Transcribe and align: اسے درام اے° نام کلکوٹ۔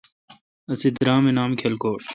اسے 0.71 0.89
درام 0.97 1.23
اے° 1.27 1.33
نام 1.37 1.51
کلکوٹ۔ 1.61 2.01